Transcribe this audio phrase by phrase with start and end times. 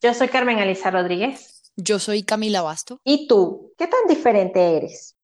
[0.00, 1.72] Yo soy Carmen Elisa Rodríguez.
[1.74, 3.00] Yo soy Camila Basto.
[3.02, 3.72] ¿Y tú?
[3.76, 5.16] ¿Qué tan diferente eres?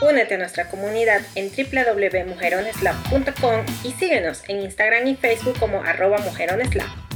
[0.00, 7.07] Únete a nuestra comunidad en www.mujeroneslab.com y síguenos en Instagram y Facebook como arroba mujeroneslab.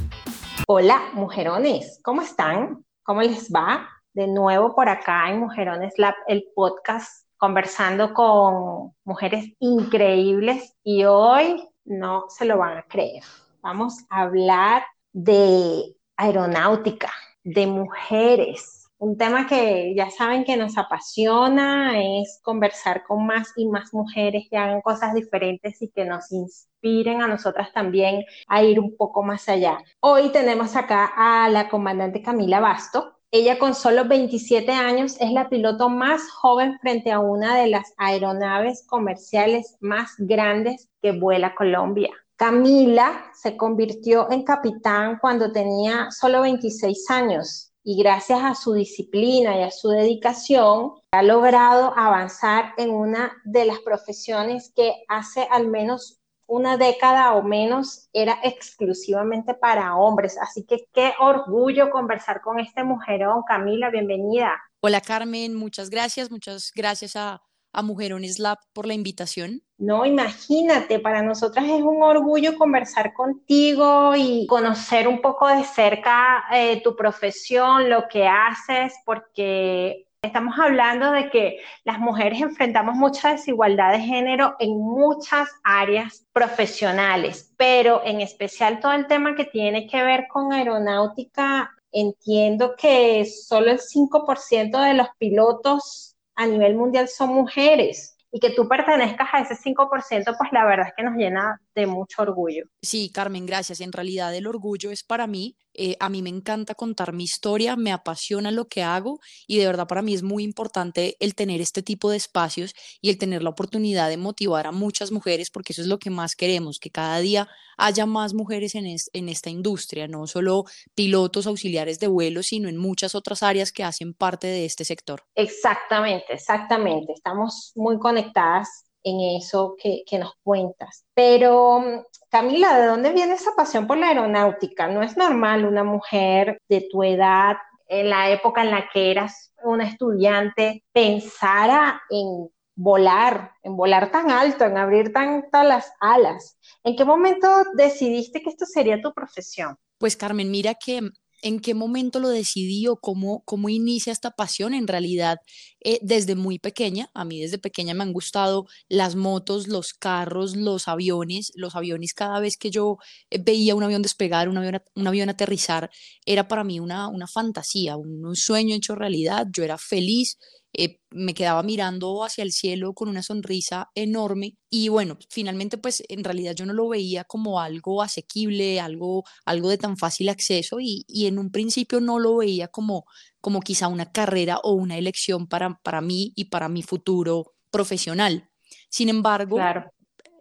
[0.68, 2.84] Hola, mujerones, ¿cómo están?
[3.02, 3.88] ¿Cómo les va?
[4.14, 11.68] De nuevo por acá en Mujerones Lab, el podcast, conversando con mujeres increíbles y hoy
[11.84, 13.24] no se lo van a creer.
[13.60, 17.10] Vamos a hablar de aeronáutica,
[17.42, 23.66] de mujeres, un tema que ya saben que nos apasiona es conversar con más y
[23.66, 28.78] más mujeres que hagan cosas diferentes y que nos inspiren a nosotras también a ir
[28.78, 29.78] un poco más allá.
[29.98, 33.18] Hoy tenemos acá a la comandante Camila Basto.
[33.32, 37.94] Ella con solo 27 años es la piloto más joven frente a una de las
[37.96, 42.10] aeronaves comerciales más grandes que vuela Colombia.
[42.36, 49.58] Camila se convirtió en capitán cuando tenía solo 26 años y gracias a su disciplina
[49.58, 55.68] y a su dedicación ha logrado avanzar en una de las profesiones que hace al
[55.68, 60.36] menos una década o menos era exclusivamente para hombres.
[60.38, 63.42] Así que qué orgullo conversar con este mujerón.
[63.46, 64.60] Camila, bienvenida.
[64.80, 67.40] Hola Carmen, muchas gracias, muchas gracias a,
[67.72, 69.62] a Mujerones Lab por la invitación.
[69.78, 76.44] No, imagínate, para nosotras es un orgullo conversar contigo y conocer un poco de cerca
[76.52, 83.32] eh, tu profesión, lo que haces, porque estamos hablando de que las mujeres enfrentamos mucha
[83.32, 89.88] desigualdad de género en muchas áreas profesionales, pero en especial todo el tema que tiene
[89.88, 96.11] que ver con aeronáutica, entiendo que solo el 5% de los pilotos
[96.42, 100.88] a nivel mundial son mujeres y que tú pertenezcas a ese 5%, pues la verdad
[100.88, 102.64] es que nos llena de mucho orgullo.
[102.82, 103.80] Sí, Carmen, gracias.
[103.80, 105.56] En realidad el orgullo es para mí.
[105.74, 109.64] Eh, a mí me encanta contar mi historia, me apasiona lo que hago y de
[109.64, 113.42] verdad para mí es muy importante el tener este tipo de espacios y el tener
[113.42, 116.90] la oportunidad de motivar a muchas mujeres porque eso es lo que más queremos, que
[116.90, 122.42] cada día haya más mujeres en, en esta industria, no solo pilotos auxiliares de vuelo,
[122.42, 125.22] sino en muchas otras áreas que hacen parte de este sector.
[125.34, 127.14] Exactamente, exactamente.
[127.14, 131.04] Estamos muy conectadas en eso que, nos cuentas.
[131.14, 134.88] Pero, Camila, ¿de dónde viene esa pasión por la aeronáutica?
[134.88, 137.56] No es normal una mujer de tu edad,
[137.88, 144.30] en la época en la que eras una estudiante, pensara en volar, en volar tan
[144.30, 146.58] alto, en abrir tantas las alas.
[146.84, 149.76] ¿En qué momento decidiste que esto sería tu profesión?
[149.98, 151.00] Pues Carmen, mira que
[151.42, 154.74] en qué momento lo decidí o cómo, cómo inicia esta pasión.
[154.74, 155.38] En realidad,
[155.84, 160.56] eh, desde muy pequeña, a mí desde pequeña me han gustado las motos, los carros,
[160.56, 161.52] los aviones.
[161.54, 162.98] Los aviones, cada vez que yo
[163.30, 165.90] eh, veía un avión despegar, un avión, un avión aterrizar,
[166.24, 169.46] era para mí una, una fantasía, un, un sueño hecho realidad.
[169.52, 170.38] Yo era feliz
[170.74, 176.02] eh, me quedaba mirando hacia el cielo con una sonrisa enorme y bueno, finalmente pues
[176.08, 180.80] en realidad yo no lo veía como algo asequible, algo, algo de tan fácil acceso
[180.80, 183.04] y, y en un principio no lo veía como,
[183.42, 188.48] como quizá una carrera o una elección para, para mí y para mi futuro profesional.
[188.88, 189.90] Sin embargo, claro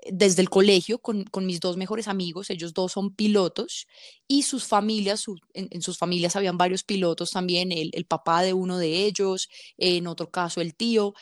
[0.09, 3.87] desde el colegio con, mis dos mejores amigos, ellos dos son pilotos
[4.27, 9.05] y sus familias, en, sus familias habían varios pilotos también, el, papá de uno de
[9.05, 11.13] ellos, en otro caso el tío.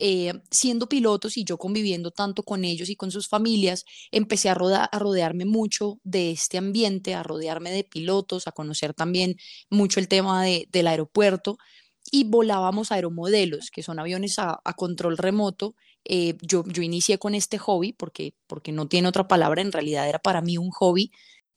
[0.00, 4.52] Eh, siendo pilotos y yo conviviendo tanto con ellos y con sus familias, empecé a,
[4.52, 9.34] a rodearme mucho de este ambiente, a rodearme de pilotos, a conocer también
[9.70, 11.58] mucho el tema del aeropuerto
[12.10, 15.74] y volábamos aeromodelos, que son aviones a, control remoto.
[16.04, 20.08] Eh, yo, yo inicié con este hobby porque, porque no tiene otra palabra, en realidad
[20.08, 21.10] era para mí un hobby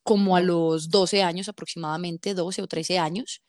[0.03, 3.41] como a los 12 años aproximadamente, 12 o 13 años.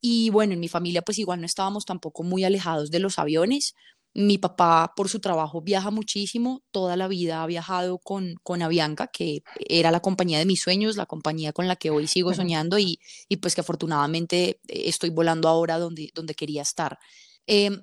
[0.00, 3.74] Y bueno, en mi familia pues igual no estábamos tampoco muy alejados de los aviones.
[4.14, 9.08] Mi papá por su trabajo viaja muchísimo, toda la vida ha viajado con, con Avianca,
[9.08, 12.78] que era la compañía de mis sueños, la compañía con la que hoy sigo soñando
[12.78, 16.98] y, y pues que afortunadamente eh, estoy volando ahora donde, donde quería estar.
[17.46, 17.82] Em,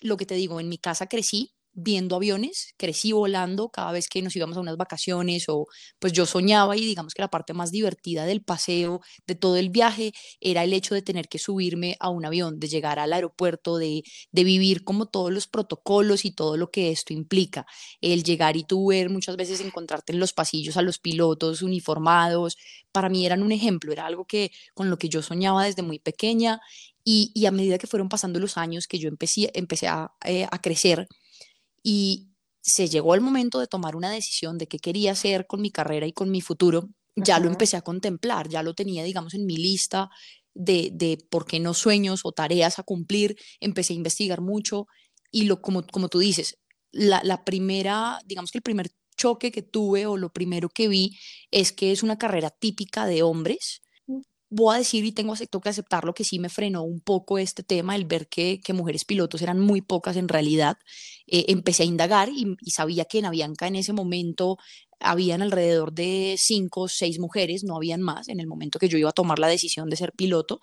[0.00, 4.20] lo que te digo, en mi casa crecí viendo aviones, crecí volando cada vez que
[4.20, 5.66] nos íbamos a unas vacaciones o
[6.00, 9.70] pues yo soñaba y digamos que la parte más divertida del paseo, de todo el
[9.70, 13.78] viaje, era el hecho de tener que subirme a un avión, de llegar al aeropuerto,
[13.78, 14.02] de,
[14.32, 17.64] de vivir como todos los protocolos y todo lo que esto implica.
[18.00, 22.56] El llegar y tú ver muchas veces encontrarte en los pasillos a los pilotos uniformados,
[22.90, 26.00] para mí eran un ejemplo, era algo que con lo que yo soñaba desde muy
[26.00, 26.60] pequeña
[27.04, 30.60] y, a medida que fueron pasando los años que yo empecé, empecé a, eh, a
[30.60, 31.08] crecer,
[31.90, 32.28] y
[32.60, 36.06] se llegó el momento de tomar una decisión de qué quería hacer con mi carrera
[36.06, 39.56] y con mi futuro, ya lo empecé a contemplar, ya lo tenía, digamos, en mi
[39.56, 40.10] lista
[40.52, 44.86] de, de por qué no sueños o tareas a cumplir, empecé a investigar mucho
[45.30, 46.58] y lo, como, como tú dices,
[46.92, 51.18] la, la primera, digamos que el primer choque que tuve o lo primero que vi
[51.50, 53.80] es que es una carrera típica de hombres,
[54.50, 57.96] voy a decir y tengo, que aceptarlo que sí me frenó un poco este tema,
[57.96, 60.78] el ver que, que mujeres pilotos eran muy pocas en realidad.
[61.26, 64.56] Eh, empecé a indagar y, sabía que en Avianca en ese momento
[65.00, 68.98] habían alrededor de cinco o seis mujeres, no habían más en el momento que yo
[68.98, 70.60] iba a tomar la decisión de ser piloto.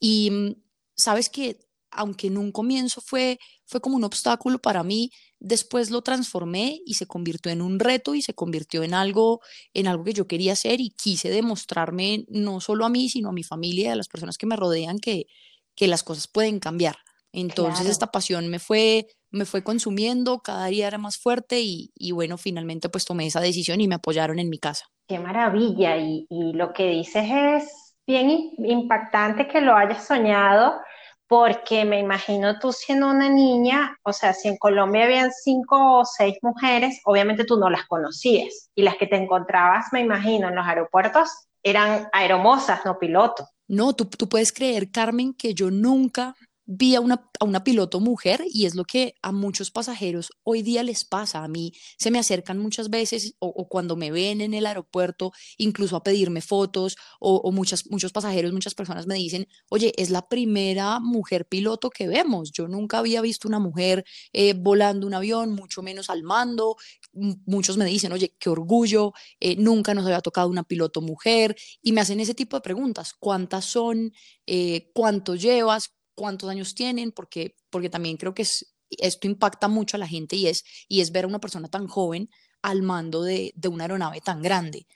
[0.00, 0.54] Y mm,
[0.96, 1.58] sabes que
[1.92, 6.94] aunque en un comienzo fue, fue como un obstáculo para mí, después lo transformé y
[6.94, 9.40] se convirtió en un reto y se convirtió en algo,
[9.74, 13.32] en algo que yo quería hacer y quise demostrarme no solo a mí, sino a
[13.32, 15.26] mi familia y a las personas que me rodean que,
[15.74, 16.96] que las cosas pueden cambiar.
[17.32, 22.12] Entonces esta pasión me fue, me fue consumiendo, cada día era más fuerte y, y,
[22.12, 24.84] bueno, finalmente pues tomé esa decisión y me apoyaron en mi casa.
[25.08, 30.74] Qué maravilla y, y lo que dices es bien impactante que lo hayas soñado
[31.32, 36.04] porque me imagino tú siendo una niña, o sea, si en Colombia habían cinco o
[36.04, 40.56] seis mujeres, obviamente tú no las conocías y las que te encontrabas, me imagino, en
[40.56, 41.30] los aeropuertos
[41.62, 43.46] eran aeromosas, no pilotos.
[43.66, 48.00] No, tú, tú puedes creer, Carmen, que yo nunca vi a una, a una piloto
[48.00, 51.42] mujer y es lo que a muchos pasajeros hoy día les pasa.
[51.44, 55.96] A mí se me acercan muchas veces o, cuando me ven en el aeropuerto, incluso
[55.96, 61.00] a pedirme fotos o, muchas, muchos pasajeros, muchas personas me dicen, oye, es la primera
[61.00, 62.52] mujer piloto que vemos.
[62.52, 66.76] Yo nunca había visto una mujer eh, volando un avión, mucho menos al mando.
[67.12, 71.92] muchos me dicen, oye, qué orgullo, eh, nunca nos había tocado una piloto mujer y
[71.92, 73.14] me hacen ese tipo de preguntas.
[73.18, 74.12] ¿Cuántas son?
[74.46, 75.92] Eh, ¿Cuánto llevas?
[76.14, 80.36] Cuántos años tienen, porque, porque también creo que es, esto impacta mucho a la gente
[80.36, 82.28] y es, y es ver a una persona tan joven
[82.62, 84.86] al mando de, de una aeronave tan grande.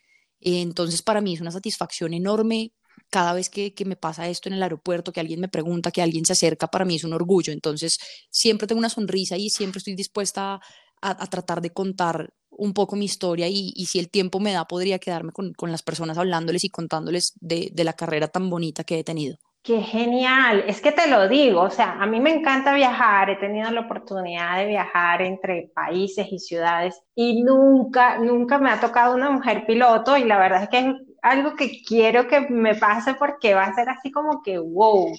[0.40, 2.72] Entonces, para mí es una satisfacción enorme
[3.10, 6.02] cada vez que, que, me pasa esto en el aeropuerto, que alguien me pregunta, que
[6.02, 7.52] alguien se acerca, para mí es un orgullo.
[7.52, 7.98] Entonces,
[8.30, 10.60] siempre tengo una sonrisa y siempre estoy dispuesta a,
[11.00, 14.66] a tratar de contar un poco mi historia y, y, si el tiempo me da,
[14.66, 18.84] podría quedarme con, con las personas hablándoles y contándoles de, de la carrera tan bonita
[18.84, 19.36] que he tenido.
[19.66, 23.36] Qué genial, es que te lo digo, o sea, a mí me encanta viajar, he
[23.36, 29.16] tenido la oportunidad de viajar entre países y ciudades y nunca, nunca me ha tocado
[29.16, 33.14] una mujer piloto y la verdad es que es algo que quiero que me pase
[33.14, 35.12] porque va a ser así como que, wow,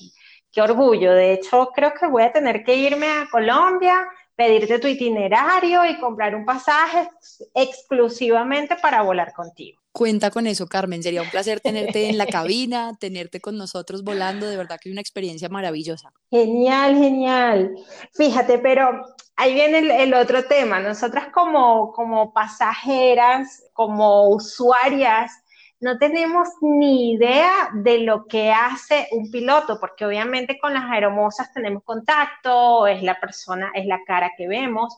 [0.49, 1.11] qué orgullo.
[1.11, 5.97] De hecho, creo que voy a tener que irme a Colombia, pedirte tu itinerario y
[5.97, 7.09] comprar un pasaje
[7.55, 9.81] exclusivamente para volar contigo.
[9.91, 11.01] Cuenta con eso, Carmen.
[11.01, 14.47] Sería un placer tenerte en la cabina, tenerte con nosotros volando.
[14.47, 16.13] De verdad que es una experiencia maravillosa.
[16.29, 17.75] Genial, genial.
[18.13, 19.01] Fíjate, pero
[19.35, 20.79] ahí viene el, otro tema.
[20.79, 25.31] Nosotras como, como pasajeras, como usuarias,
[25.79, 31.53] no tenemos ni idea de lo que hace un piloto, porque obviamente con las aeromosas
[31.53, 34.97] tenemos contacto, es la persona, es la cara que vemos,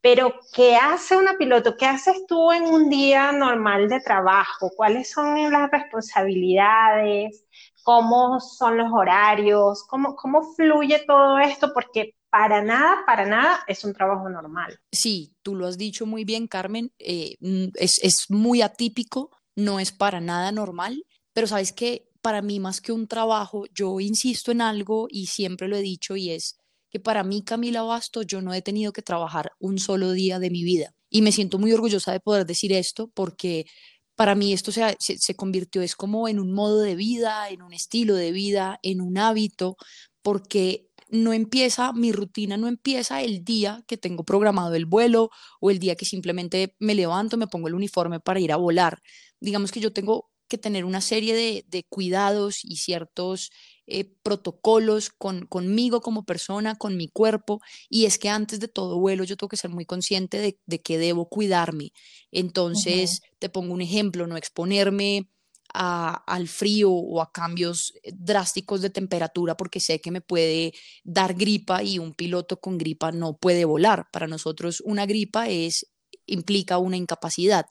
[0.00, 1.76] pero, ¿qué hace una piloto?
[1.76, 4.70] ¿Qué haces tú en un día normal de trabajo?
[4.76, 7.44] ¿Cuáles son las responsabilidades?
[7.82, 9.84] ¿Cómo son los horarios?
[9.88, 11.72] ¿Cómo, cómo fluye todo esto?
[11.74, 14.78] Porque para nada, para nada es un trabajo normal.
[14.92, 16.92] Sí, tú lo has dicho muy bien, Carmen.
[17.00, 22.42] Eh, mm, es, es muy atípico, no es para nada normal, pero sabes que para
[22.42, 26.30] mí más que un trabajo, yo insisto en algo y siempre lo he dicho y
[26.30, 26.58] es
[26.90, 30.50] que para mí, Camila Basto, yo no he tenido que trabajar un solo día de
[30.50, 30.94] mi vida.
[31.10, 33.66] Y me siento muy orgullosa de poder decir esto porque
[34.14, 37.72] para mí esto se, se, convirtió, es como en un modo de vida, en un
[37.72, 39.76] estilo de vida, en un hábito,
[40.22, 45.70] porque no empieza, mi rutina no empieza el día que tengo programado el vuelo o
[45.70, 49.00] el día que simplemente me levanto, me pongo el uniforme para ir a volar.
[49.40, 53.50] Digamos que yo tengo que tener una serie de, de cuidados y ciertos
[53.86, 58.98] eh, protocolos con, conmigo como persona, con mi cuerpo, y es que antes de todo
[58.98, 61.92] vuelo yo tengo que ser muy consciente de, de que debo cuidarme.
[62.30, 65.28] Entonces, te pongo un ejemplo, no exponerme
[65.74, 70.72] al frío o a cambios drásticos de temperatura porque sé que me puede
[71.04, 74.08] dar gripa y un piloto con gripa no puede volar.
[74.10, 75.86] Para nosotros una gripa es
[76.26, 77.66] implica una incapacidad.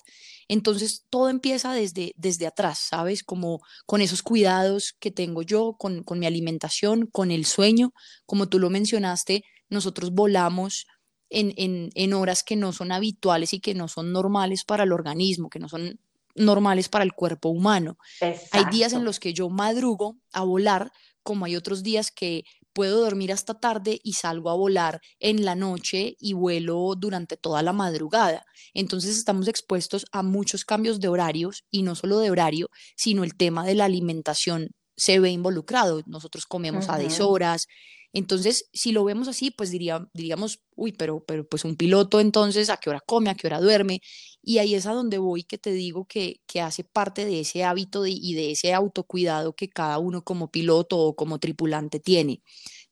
[0.48, 3.24] Entonces todo empieza desde, desde atrás, ¿sabes?
[3.24, 7.94] Como con esos cuidados que tengo yo, con, con mi alimentación, con el sueño.
[8.25, 10.88] Como tú lo mencionaste, nosotros volamos
[11.30, 14.94] en, en, en, horas que no son habituales y que no son normales para el
[14.94, 16.00] organismo, que no son
[16.38, 17.98] normales para el cuerpo humano.
[18.51, 20.91] Hay días en los que yo madrugo a volar,
[21.24, 25.56] como hay otros días que puedo dormir hasta tarde y salgo a volar en la
[25.56, 28.46] noche y vuelo durante toda la madrugada.
[28.75, 33.36] Entonces estamos expuestos a muchos cambios de horarios y no solo de horario, sino el
[33.36, 36.01] tema de la alimentación se ve involucrado.
[36.06, 37.67] Nosotros comemos a deshoras,
[38.13, 42.69] entonces, si lo vemos así, pues diría, diríamos, uy, pero, pero pues un piloto entonces,
[42.69, 44.01] ¿a qué hora come, a qué hora duerme?
[44.41, 47.63] Y ahí es a donde voy que te digo que, que hace parte de ese
[47.63, 52.41] hábito y de ese autocuidado que cada uno como piloto o como tripulante tiene.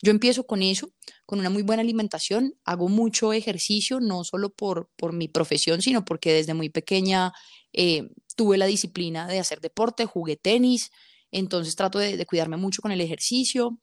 [0.02, 0.92] Yo empiezo con eso,
[1.26, 6.04] con una muy buena alimentación, hago mucho ejercicio, no solo por, por mi profesión, sino
[6.04, 7.32] porque desde muy pequeña
[7.74, 10.92] eh, tuve la disciplina de hacer deporte, jugué tenis,
[11.32, 13.80] entonces trato de, de cuidarme mucho con el ejercicio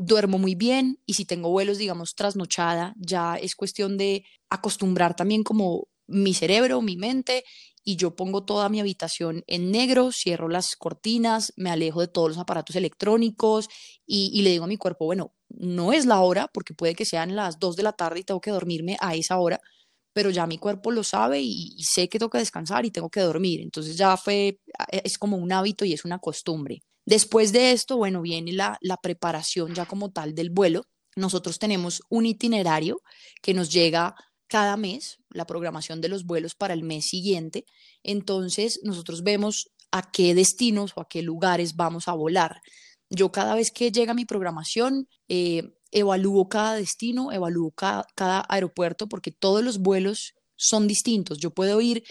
[0.00, 5.44] duermo muy bien y si tengo vuelos, digamos, trasnochada, ya es cuestión de acostumbrar también
[5.44, 7.44] como mi cerebro, mi mente
[7.84, 12.30] y yo pongo toda mi habitación en negro, cierro las cortinas, me alejo de todos
[12.30, 13.68] los aparatos electrónicos
[14.06, 17.36] y, le digo a mi cuerpo, bueno, no es la hora porque puede que sean
[17.36, 19.60] las 2 de la tarde y tengo que dormirme a esa hora,
[20.14, 23.10] pero ya mi cuerpo lo sabe y, y sé que tengo que descansar y tengo
[23.10, 23.60] que dormir.
[23.60, 26.82] Entonces ya fue, es como un hábito y es una costumbre.
[27.10, 30.86] Después de esto, bueno, viene la, preparación ya como tal del vuelo.
[31.16, 33.02] Nosotros tenemos un itinerario
[33.42, 34.14] que nos llega
[34.46, 37.66] cada mes, la programación de los vuelos para el mes siguiente.
[38.04, 42.60] Entonces, nosotros vemos a qué destinos o a qué lugares vamos a volar.
[43.08, 48.06] Yo cada vez que llega mi programación, eh, evalúo cada destino, evalúo cada,
[48.48, 51.38] aeropuerto, porque todos los vuelos son distintos.
[51.38, 52.04] Yo puedo ir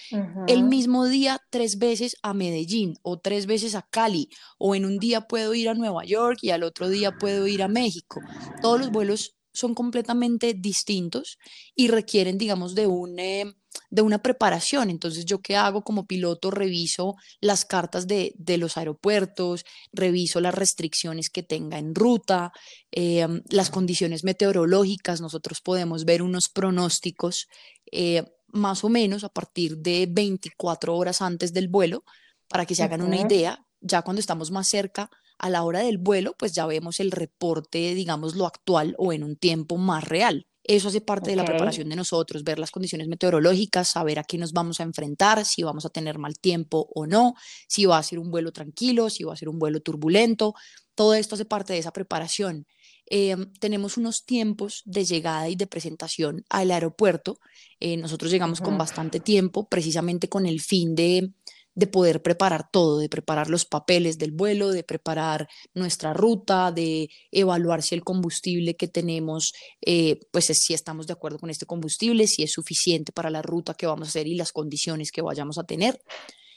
[0.47, 4.97] el mismo día tres veces a Medellín o tres veces a Cali o en un
[4.97, 8.21] día puedo ir a Nueva York y al otro día puedo ir a México.
[8.61, 11.37] Todos los vuelos son completamente distintos
[11.75, 13.19] y requieren, digamos, de un...
[13.19, 13.53] Eh,
[13.91, 14.89] de una preparación.
[14.89, 16.51] Entonces, ¿yo qué hago como piloto?
[16.51, 22.51] Reviso las cartas de, los aeropuertos, reviso las restricciones que tenga en ruta,
[22.91, 25.21] eh, las condiciones meteorológicas.
[25.21, 27.47] Nosotros podemos ver unos pronósticos
[27.91, 32.03] eh, más o menos a partir de 24 horas antes del vuelo,
[32.47, 35.97] para que se hagan una idea, ya cuando estamos más cerca a la hora del
[35.97, 40.47] vuelo, pues ya vemos el reporte, digamos, lo actual o en un tiempo más real.
[40.63, 44.37] Eso hace parte de la preparación de nosotros, ver las condiciones meteorológicas, saber a qué
[44.37, 47.33] nos vamos a enfrentar, si vamos a tener mal tiempo o no,
[47.67, 50.53] si va a ser un vuelo tranquilo, si va a ser un vuelo turbulento.
[50.93, 52.67] Todo esto hace parte de esa preparación.
[53.09, 57.39] Em, tenemos unos tiempos de llegada y de presentación al aeropuerto.
[57.79, 61.33] Eh, nosotros llegamos con bastante tiempo, precisamente con el fin de,
[61.73, 67.09] de poder preparar todo, de preparar los papeles del vuelo, de preparar nuestra ruta, de
[67.31, 72.27] evaluar si el combustible que tenemos, eh, pues si estamos de acuerdo con este combustible,
[72.27, 75.57] si es suficiente para la ruta que vamos a hacer y las condiciones que vayamos
[75.57, 75.99] a tener.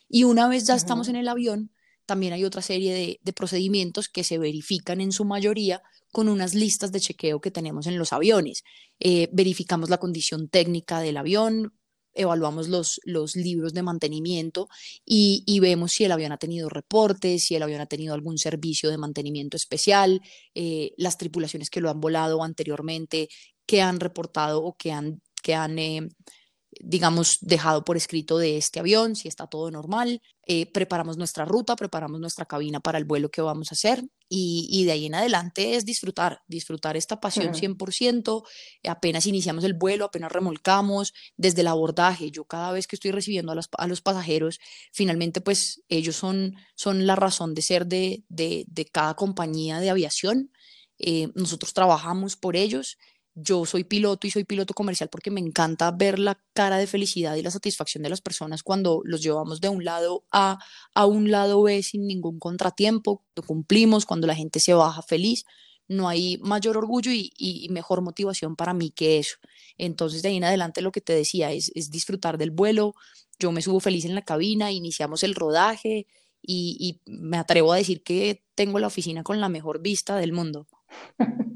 [0.06, 1.70] Y una vez ya estamos en el avión,
[2.04, 6.54] también hay otra serie de, de, procedimientos que se verifican en su mayoría con unas
[6.54, 8.62] listas de chequeo que tenemos en los aviones.
[9.00, 11.72] Eh, verificamos la condición técnica del avión,
[12.14, 14.68] evaluamos los, los libros de mantenimiento
[15.04, 18.90] y, vemos si el avión ha tenido reportes, si el avión ha tenido algún servicio
[18.90, 20.20] de mantenimiento especial,
[20.54, 23.28] eh, las tripulaciones que lo han volado anteriormente,
[23.66, 26.08] que han reportado o que han, que han eh,
[26.84, 30.20] digamos, dejado por escrito de este avión, si está todo normal.
[30.46, 34.84] Eh, preparamos nuestra ruta, preparamos nuestra cabina para el vuelo que vamos a hacer y,
[34.84, 38.42] de ahí en adelante es disfrutar, disfrutar esta pasión 100%.
[38.88, 42.32] Apenas iniciamos el vuelo, apenas remolcamos, desde el abordaje.
[42.32, 44.58] Yo cada vez que estoy recibiendo a los, a los pasajeros,
[44.90, 49.90] finalmente pues ellos son, son la razón de ser de, de, de cada compañía de
[49.90, 50.50] aviación.
[50.98, 52.98] Eh, nosotros trabajamos por ellos
[53.34, 57.34] yo soy piloto y soy piloto comercial porque me encanta ver la cara de felicidad
[57.36, 60.58] y la satisfacción de las personas cuando los llevamos de un lado A
[60.94, 65.44] a un lado B sin ningún contratiempo, cuando cumplimos, cuando la gente se baja feliz.
[65.88, 69.36] No hay mayor orgullo y, mejor motivación para mí que eso.
[69.76, 72.94] Entonces, de ahí en adelante, lo que te decía es, es disfrutar del vuelo.
[73.38, 76.06] Yo me subo feliz en la cabina, iniciamos el rodaje
[76.40, 80.32] y, y me atrevo a decir que tengo la oficina con la mejor vista del
[80.32, 80.66] mundo.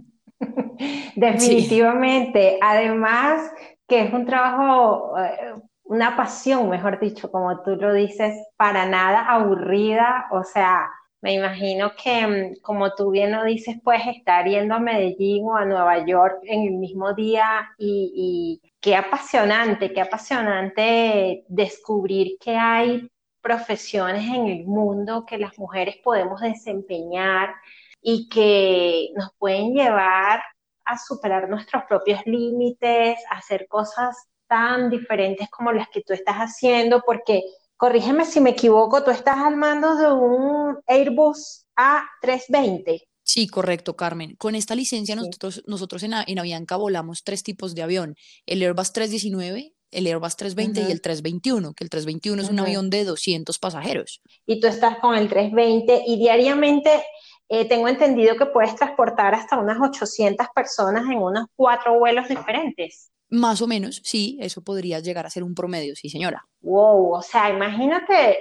[1.16, 2.58] Definitivamente.
[2.60, 3.50] Además,
[3.88, 5.54] que es un trabajo, eh,
[5.84, 10.88] una pasión, mejor dicho, como tú lo dices, para nada aburrida, o sea,
[11.20, 15.56] me imagino que, mm, como tú bien lo dices, puedes estar yendo a Medellín o
[15.56, 22.56] a Nueva York en el mismo día y, y qué apasionante, qué apasionante descubrir que
[22.56, 27.54] hay profesiones en el mundo que las mujeres podemos desempeñar
[28.00, 30.42] y que nos pueden llevar
[30.86, 34.16] a superar nuestros propios límites, a hacer cosas
[34.46, 37.42] tan diferentes como las que tú estás haciendo, porque
[37.76, 43.02] corrígeme si me equivoco, tú estás al mando de un Airbus A320.
[43.22, 44.36] Sí, correcto, Carmen.
[44.36, 48.14] Con esta licencia nosotros, nosotros en, en, Avianca volamos tres tipos de avión,
[48.46, 52.90] el Airbus 319, el Airbus 320 y el 321, que el 321 es un avión
[52.90, 54.20] de 200 pasajeros.
[54.46, 57.02] Y tú estás con el 320 y diariamente
[57.48, 63.10] eh, tengo entendido que puedes transportar hasta unas 800 personas en unos cuatro vuelos diferentes.
[63.28, 66.46] Más o menos, sí, eso podría llegar a ser un promedio, sí, señora.
[66.60, 68.38] Wow, o sea, imagínate,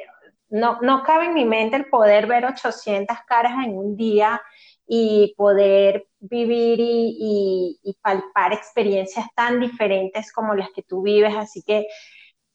[0.49, 4.41] no, no cabe en mi mente el poder ver 800 caras en un día
[4.87, 11.35] y poder vivir y, y, palpar experiencias tan diferentes como las que tú vives.
[11.35, 11.87] Así que,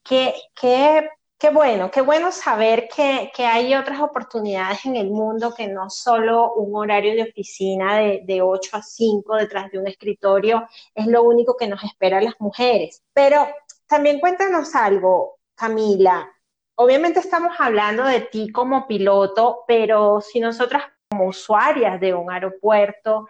[0.05, 1.09] qué, qué
[1.41, 5.89] Qué bueno, qué bueno saber que, que, hay otras oportunidades en el mundo que no
[5.89, 11.07] solo un horario de oficina de, de 8 a 5 detrás de un escritorio es
[11.07, 13.03] lo único que nos espera a las mujeres.
[13.15, 13.49] Pero
[13.87, 16.31] también cuéntanos algo, Camila.
[16.75, 23.27] Obviamente estamos hablando de ti como piloto, pero si nosotras como usuarias de un aeropuerto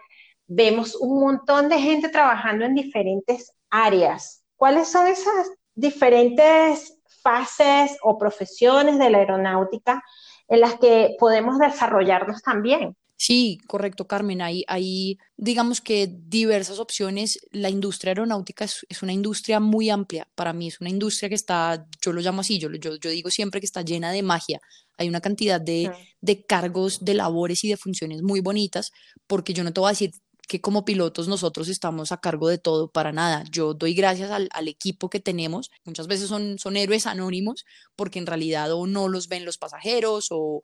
[0.47, 8.17] vemos un montón de gente trabajando en diferentes áreas, ¿cuáles son esas diferentes fases o
[8.17, 10.03] profesiones de la aeronáutica
[10.47, 12.95] en las que podemos desarrollarnos también.
[13.23, 14.41] Sí, correcto, Carmen.
[14.41, 17.37] Hay, hay, digamos que diversas opciones.
[17.51, 20.27] La industria aeronáutica es, es, una industria muy amplia.
[20.33, 23.29] Para mí es una industria que está, yo lo llamo así, yo, yo, yo digo
[23.29, 24.59] siempre que está llena de magia.
[24.97, 28.91] Hay una cantidad de, de cargos, de labores y de funciones muy bonitas,
[29.27, 30.13] porque yo no te voy a decir
[30.51, 33.45] que como pilotos nosotros estamos a cargo de todo para nada.
[33.49, 35.71] Yo doy gracias al, equipo que tenemos.
[35.85, 37.63] Muchas veces son, son héroes anónimos
[37.95, 40.61] porque en realidad o no los ven los pasajeros o,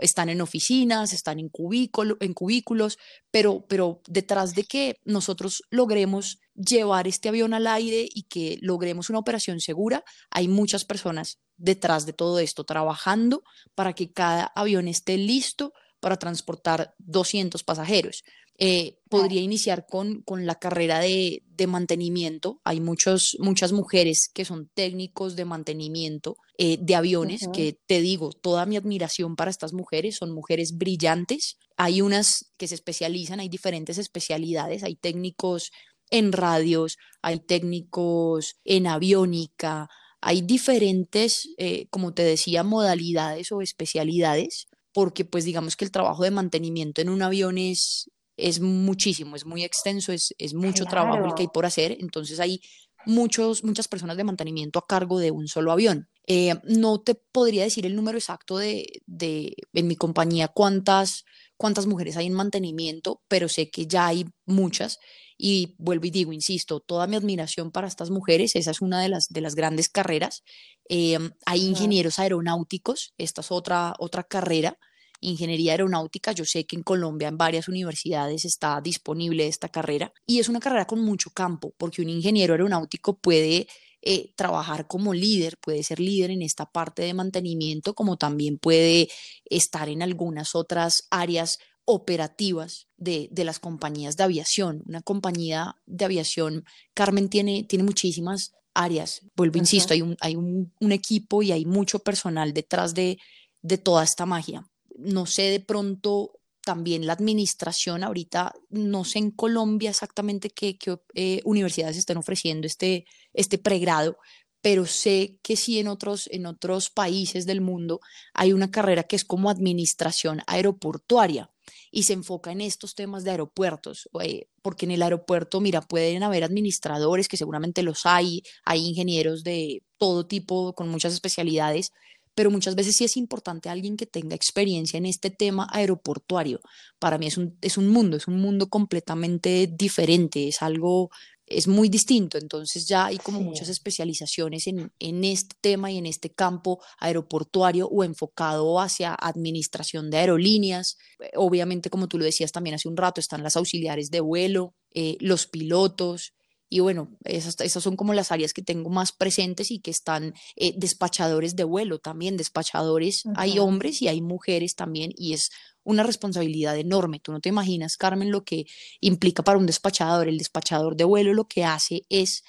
[0.00, 2.96] están en oficinas, están en, cubículo, en cubículos,
[3.32, 9.10] pero, pero detrás de que nosotros logremos llevar este avión al aire y que logremos
[9.10, 13.42] una operación segura, hay muchas personas detrás de todo esto trabajando
[13.74, 18.22] para que cada avión esté listo para transportar 200 pasajeros.
[18.60, 22.60] Eh, podría iniciar con, con la carrera de, de, mantenimiento.
[22.64, 28.32] Hay muchos, muchas mujeres que son técnicos de mantenimiento eh, de aviones, que te digo,
[28.32, 31.56] toda mi admiración para estas mujeres, son mujeres brillantes.
[31.76, 35.70] Hay unas que se especializan, hay diferentes especialidades, hay técnicos
[36.10, 39.88] en radios, hay técnicos en aviónica,
[40.20, 46.24] hay diferentes, eh, como te decía, modalidades o especialidades porque pues digamos que el trabajo
[46.24, 51.26] de mantenimiento en un avión es, es muchísimo, es muy extenso, es, es mucho trabajo
[51.26, 52.60] el que hay por hacer, entonces hay
[53.04, 56.08] muchos, muchas personas de mantenimiento a cargo de un solo avión.
[56.26, 61.24] Eh, no te podría decir el número exacto de, de, en mi compañía cuántas,
[61.56, 64.98] cuántas mujeres hay en mantenimiento, pero sé que ya hay muchas.
[65.36, 69.08] Y vuelvo y digo, insisto, toda mi admiración para estas mujeres, esa es una de
[69.08, 70.42] las, de las grandes carreras.
[70.88, 74.78] Eh, hay ingenieros aeronáuticos, esta es otra, otra carrera
[75.20, 76.32] ingeniería aeronáutica.
[76.32, 80.60] Yo sé que en Colombia en varias universidades está disponible esta carrera y es una
[80.60, 83.66] carrera con mucho campo porque un ingeniero aeronáutico puede
[84.00, 89.08] eh, trabajar como líder, puede ser líder en esta parte de mantenimiento, como también puede
[89.44, 94.82] estar en algunas otras áreas operativas de, de, las compañías de aviación.
[94.86, 99.22] Una compañía de aviación, Carmen, tiene, tiene muchísimas áreas.
[99.34, 103.18] Vuelvo, insisto, hay, un, hay un, un, equipo y hay mucho personal detrás de,
[103.62, 104.64] de toda esta magia
[104.98, 106.32] no sé de pronto
[106.64, 110.76] también la administración, ahorita no sé en Colombia exactamente qué,
[111.14, 114.18] eh, universidades están ofreciendo este, este pregrado,
[114.60, 118.00] pero sé que sí en otros, en otros países del mundo
[118.34, 121.50] hay una carrera que es como administración aeroportuaria
[121.90, 126.22] y se enfoca en estos temas de aeropuertos, eh, porque en el aeropuerto, mira, pueden
[126.22, 131.92] haber administradores, que seguramente los hay, hay ingenieros de todo tipo, con muchas especialidades,
[132.38, 136.60] pero muchas veces sí es importante alguien que tenga experiencia en este tema aeroportuario.
[137.00, 141.10] Para mí es un, es un mundo, es un mundo completamente diferente, es algo,
[141.46, 142.38] es muy distinto.
[142.38, 147.88] Entonces ya hay como muchas especializaciones en, en este tema y en este campo aeroportuario
[147.88, 150.96] o enfocado hacia administración de aerolíneas.
[151.34, 155.16] Obviamente, como tú lo decías también hace un rato, están las auxiliares de vuelo, eh,
[155.18, 156.34] los pilotos
[156.70, 160.34] y bueno, esas, esas son como las áreas que tengo más presentes y que están
[160.56, 165.50] eh, despachadores de vuelo también, despachadores, hay hombres y hay mujeres también y es
[165.82, 167.20] una responsabilidad enorme.
[167.20, 168.66] Tú no te imaginas, Carmen, lo que
[169.00, 170.28] implica para un despachador.
[170.28, 172.44] El despachador de vuelo lo que hace es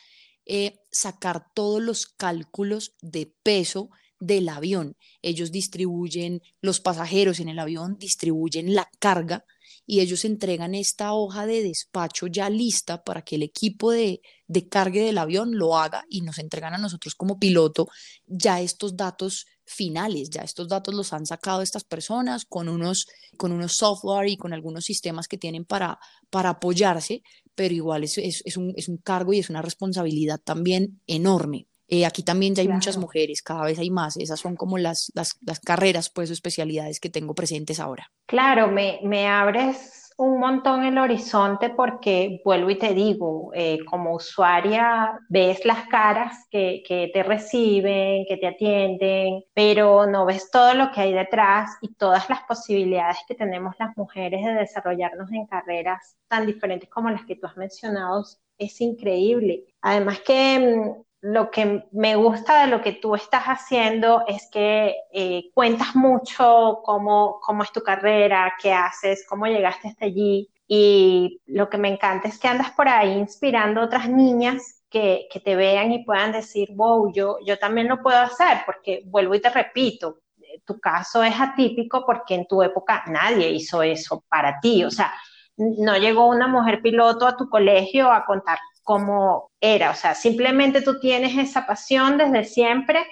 [0.46, 4.98] eh, sacar todos los cálculos de peso del avión.
[5.22, 9.46] Ellos distribuyen los pasajeros en el avión, distribuyen la carga
[9.92, 14.70] y ellos entregan esta hoja de despacho ya lista para que el equipo de, de
[14.70, 17.88] cargue del avión lo haga y nos entregan a nosotros como piloto
[18.28, 23.52] ya estos datos finales, ya estos datos los han sacado estas personas con unos, con
[23.52, 25.98] unos software y con algunos sistemas que tienen para,
[26.30, 27.24] para apoyarse,
[27.56, 31.66] pero igual es, es, un, es un cargo y es una responsabilidad también enorme.
[31.90, 34.16] Eh, aquí también ya hay muchas mujeres, cada vez hay más.
[34.18, 38.12] Esas son como las, las, las carreras, pues, o especialidades que tengo presentes ahora.
[38.28, 44.14] Claro, me, me abres un montón el horizonte porque, vuelvo y te digo, eh, como
[44.16, 50.74] usuaria ves las caras que, que, te reciben, que te atienden, pero no ves todo
[50.74, 55.48] lo que hay detrás y todas las posibilidades que tenemos las mujeres de desarrollarnos en
[55.48, 58.26] carreras tan diferentes como las que tú has mencionado.
[58.58, 59.74] Es increíble.
[59.82, 64.96] Además que mm, lo que me gusta de lo que tú estás haciendo es que
[65.12, 70.50] eh, cuentas mucho cómo, cómo es tu carrera, qué haces, cómo llegaste hasta allí.
[70.68, 75.28] Y lo que me encanta es que andas por ahí inspirando a otras niñas que,
[75.32, 79.36] que te vean y puedan decir, wow, yo, yo también lo puedo hacer, porque vuelvo
[79.36, 80.20] y te repito,
[80.66, 84.84] tu caso es atípico porque en tu época nadie hizo eso para ti.
[84.84, 85.14] O sea,
[85.58, 89.92] no llegó una mujer piloto a tu colegio a contar como era.
[89.92, 93.06] O sea, simplemente tú tienes esa pasión desde siempre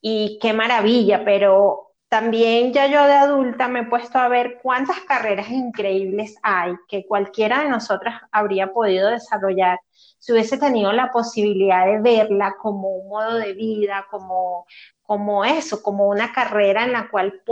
[0.00, 4.98] y qué maravilla, pero también ya yo de adulta me he puesto a ver cuántas
[5.02, 9.78] carreras increíbles hay que cualquiera de nosotras habría podido desarrollar
[10.18, 14.66] si hubiese tenido la posibilidad de verla como un modo de vida, como,
[15.02, 17.42] como eso, como una carrera en la cual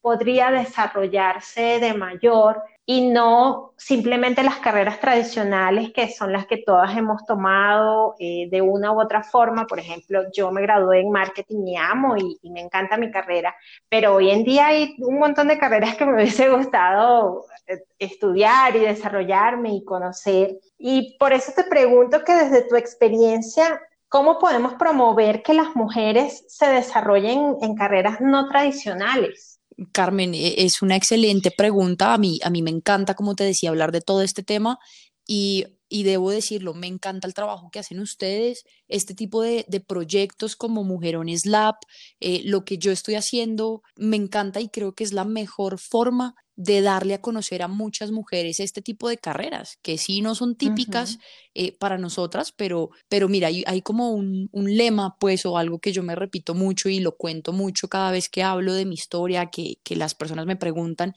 [0.00, 6.96] podría desarrollarse de mayor y no simplemente las carreras tradicionales que son las que todas
[6.96, 9.66] hemos tomado eh, de una u otra forma.
[9.66, 13.54] Por ejemplo, yo me gradué en marketing y amo y, me encanta mi carrera,
[13.90, 18.74] pero hoy en día hay un montón de carreras que me hubiese gustado eh, estudiar
[18.74, 20.58] y desarrollarme y conocer.
[20.78, 26.42] Y por eso te pregunto que desde tu experiencia, ¿cómo podemos promover que las mujeres
[26.48, 29.57] se desarrollen en carreras no tradicionales?
[29.92, 32.14] Carmen, e, es una excelente pregunta.
[32.14, 34.78] A mí, a mí me encanta, como te decía, hablar de todo este tema
[35.26, 40.84] y, debo decirlo, me encanta el trabajo que hacen ustedes, este tipo de, proyectos como
[40.84, 41.76] Mujerones Lab,
[42.20, 46.34] eh, lo que yo estoy haciendo, me encanta y creo que es la mejor forma
[46.58, 50.56] de darle a conocer a muchas mujeres este tipo de carreras, que sí no son
[50.56, 51.20] típicas
[51.54, 55.78] eh, para nosotras, pero, pero mira, hay, hay como un, un, lema, pues, o algo
[55.78, 58.94] que yo me repito mucho y lo cuento mucho cada vez que hablo de mi
[58.94, 61.14] historia, que, que las personas me preguntan.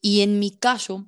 [0.00, 1.06] Y en mi caso,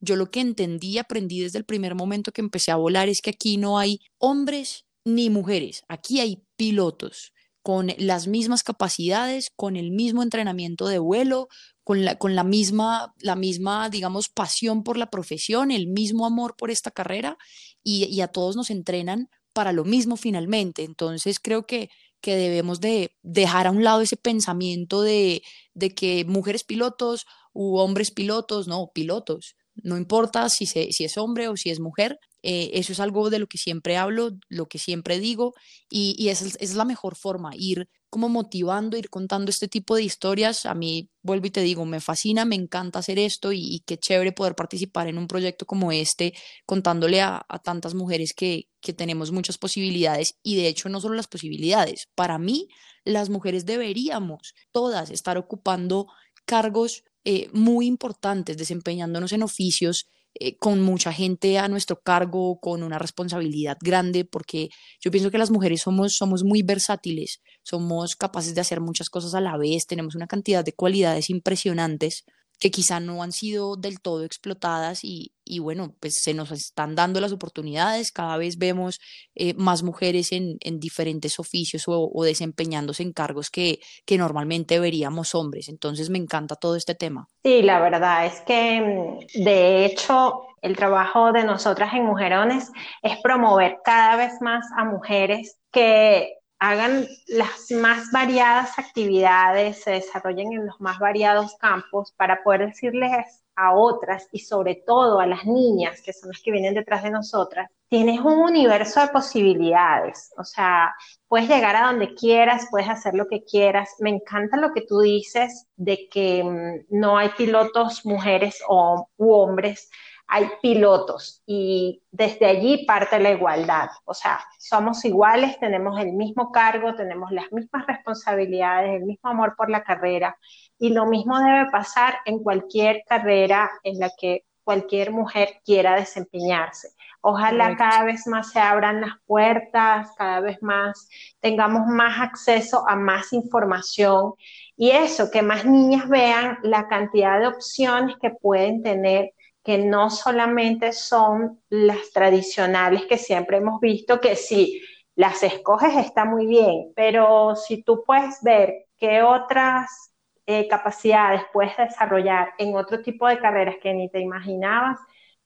[0.00, 3.22] yo lo que entendí y aprendí desde el primer momento que empecé a volar es
[3.22, 7.32] que aquí no hay hombres ni mujeres, aquí hay pilotos
[7.62, 11.48] con las mismas capacidades, con el mismo entrenamiento de vuelo,
[11.84, 16.56] con la, con la misma, la misma, digamos, pasión por la profesión, el mismo amor
[16.56, 17.36] por esta carrera
[17.82, 20.82] y, a todos nos entrenan para lo mismo finalmente.
[20.82, 21.90] Entonces creo que,
[22.22, 25.42] que debemos de dejar a un lado ese pensamiento de,
[25.74, 29.54] de que mujeres pilotos u hombres pilotos, no, pilotos.
[29.82, 33.30] No importa si, se, si es hombre o si es mujer, eh, eso es algo
[33.30, 35.54] de lo que siempre hablo, lo que siempre digo,
[35.88, 40.04] y, y esa, es, la mejor forma, ir como motivando, ir contando este tipo de
[40.04, 40.66] historias.
[40.66, 44.32] A mí, vuelvo y te digo, me fascina, me encanta hacer esto y, qué chévere
[44.32, 46.34] poder participar en un proyecto como este,
[46.66, 51.14] contándole a, a tantas mujeres que, que tenemos muchas posibilidades y de hecho no solo
[51.14, 52.68] las posibilidades, para mí
[53.04, 56.06] las mujeres deberíamos todas estar ocupando
[56.44, 62.82] cargos eh, muy importantes, desempeñándonos en oficios eh, con mucha gente a nuestro cargo, con
[62.82, 64.68] una responsabilidad grande, porque
[65.00, 69.34] yo pienso que las mujeres somos, somos muy versátiles, somos capaces de hacer muchas cosas
[69.34, 72.24] a la vez, tenemos una cantidad de cualidades impresionantes
[72.64, 77.20] que quizá no han sido del todo explotadas y, bueno, pues se nos están dando
[77.20, 79.00] las oportunidades, cada vez vemos
[79.34, 85.34] eh, más mujeres en, diferentes oficios o, o, desempeñándose en cargos que, que normalmente veríamos
[85.34, 87.28] hombres, entonces me encanta todo este tema.
[87.42, 92.72] Sí, la verdad es que mm, de hecho el trabajo de nosotras en Mujerones
[93.02, 96.38] es promover cada vez más a mujeres que
[96.70, 103.10] hagan las más variadas actividades, se desarrollen en los más variados campos para poder decirles
[103.54, 107.10] a otras y sobre todo a las niñas, que son las que vienen detrás de
[107.10, 110.32] nosotras, tienes un universo de posibilidades.
[110.38, 110.94] O sea,
[111.28, 113.90] puedes llegar a donde quieras, puedes hacer lo que quieras.
[114.00, 119.32] Me encanta lo que tú dices de que mm, no hay pilotos mujeres o u
[119.34, 119.90] hombres
[120.26, 123.88] hay pilotos y desde allí parte la igualdad.
[124.04, 129.54] O sea, somos iguales, tenemos el mismo cargo, tenemos las mismas responsabilidades, el mismo amor
[129.56, 130.36] por la carrera
[130.78, 136.88] y lo mismo debe pasar en cualquier carrera en la que cualquier mujer quiera desempeñarse.
[137.20, 141.08] Ojalá cada vez más se abran las puertas, cada vez más
[141.40, 144.34] tengamos más acceso a más información
[144.76, 149.32] y eso, que más niñas vean la cantidad de opciones que pueden tener
[149.64, 154.82] que no solamente son las tradicionales que siempre hemos visto, que si
[155.16, 160.12] las escoges está muy bien, pero si tú puedes ver qué otras
[160.46, 164.98] eh, capacidades puedes desarrollar en otro tipo de carreras que ni te imaginabas,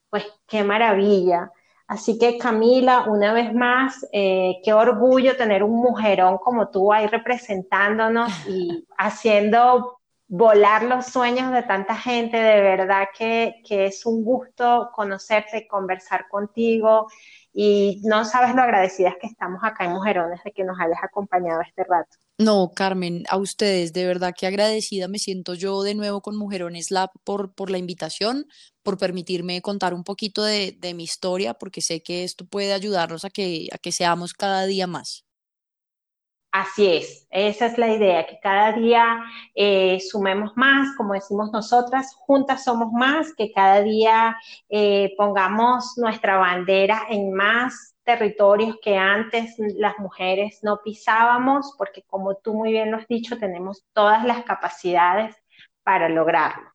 [0.09, 1.51] pues qué maravilla.
[1.87, 7.07] Así que Camila, una vez más, eh, qué orgullo tener un mujerón como tú ahí
[7.07, 9.98] representándonos y haciendo
[10.29, 16.27] volar los sueños de tanta gente, de verdad que, que es un gusto conocerte, conversar
[16.29, 17.07] contigo
[17.51, 21.61] y no sabes lo agradecidas que estamos acá en Mujerones de que nos hayas acompañado
[21.61, 22.15] este rato.
[22.37, 26.91] No, Carmen, a ustedes, de verdad que agradecida me siento yo de nuevo con Mujerones
[26.91, 28.45] Lab por, por la invitación,
[28.83, 33.25] por permitirme contar un poquito de, de mi historia, porque sé que esto puede ayudarnos
[33.25, 35.25] a que, a que seamos cada día más.
[36.51, 42.15] Así es, esa es la idea, que cada día eh, sumemos más, como decimos nosotras,
[42.15, 44.35] juntas somos más, que cada día
[44.67, 52.33] eh, pongamos nuestra bandera en más territorios que antes las mujeres no pisábamos, porque como
[52.37, 55.35] tú muy bien lo has dicho, tenemos todas las capacidades
[55.83, 56.67] para lograrlo.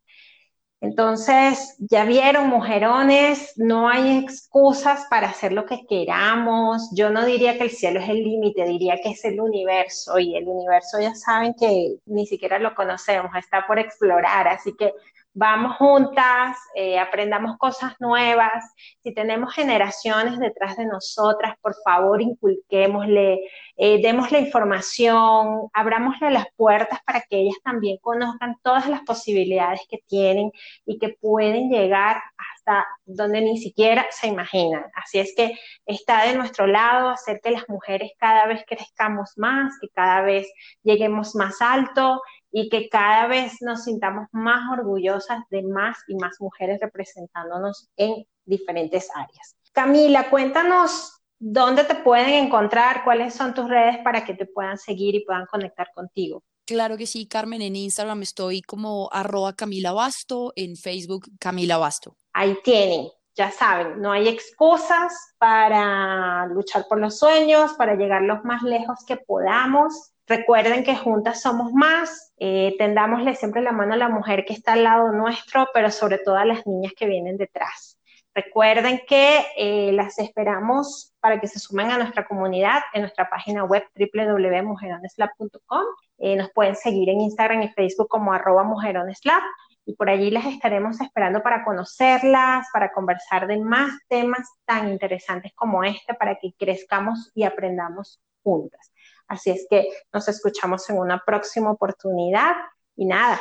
[0.84, 6.90] Entonces, ya vieron, mujerones, no hay excusas para hacer lo que queramos.
[6.94, 10.36] Yo no diría que el cielo es el límite, diría que es el universo y
[10.36, 14.46] el universo ya saben que ni siquiera lo conocemos, está por explorar.
[14.46, 14.92] Así que
[15.34, 18.64] vamos juntas, eh, aprendamos cosas nuevas.
[19.02, 23.40] Si tenemos generaciones detrás de nosotras, por favor, inculquémosle,
[23.76, 29.98] eh, démosle información, abramosle las puertas para que ellas también conozcan todas las posibilidades que
[30.06, 30.52] tienen
[30.86, 34.84] y que pueden llegar hasta donde ni siquiera se imaginan.
[34.94, 39.74] Así es que está de nuestro lado hacer que las mujeres cada vez crezcamos más,
[39.80, 40.46] que cada vez
[40.84, 42.22] lleguemos más alto
[42.56, 48.24] y que cada vez nos sintamos más orgullosas de más y más mujeres representándonos en
[48.44, 49.56] diferentes áreas.
[49.72, 55.16] Camila, cuéntanos dónde te pueden encontrar, cuáles son tus redes para que te puedan seguir
[55.16, 56.44] y puedan conectar contigo.
[56.64, 57.60] Claro que sí, Carmen.
[57.60, 62.16] En Instagram estoy como arroba Camila Basto, en Facebook Camila Basto.
[62.34, 68.44] Ahí tienen, ya saben, no hay excusas para luchar por los sueños, para llegar los
[68.44, 70.13] más lejos que podamos.
[70.26, 74.72] Recuerden que juntas somos más, eh, tendámosle siempre la mano a la mujer que está
[74.72, 77.98] al lado nuestro, pero sobre todo a las niñas que vienen detrás.
[78.34, 83.64] Recuerden que eh, las esperamos para que se sumen a nuestra comunidad en nuestra página
[83.64, 85.84] web www.mujeroneslab.com.
[86.18, 89.42] Eh, nos pueden seguir en Instagram y Facebook como arroba mujeroneslab
[89.86, 95.52] y por allí las estaremos esperando para conocerlas, para conversar de más temas tan interesantes
[95.54, 98.93] como este, para que crezcamos y aprendamos juntas.
[99.28, 102.54] Así es que nos escuchamos en una próxima oportunidad
[102.96, 103.40] y nada,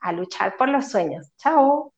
[0.00, 1.32] a luchar por los sueños.
[1.38, 1.93] Chao.